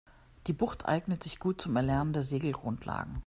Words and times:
Die 0.47 0.53
Bucht 0.53 0.87
eignet 0.87 1.21
sich 1.21 1.37
gut 1.39 1.61
zum 1.61 1.75
Erlernen 1.75 2.11
der 2.11 2.23
Segelgrundlagen. 2.23 3.19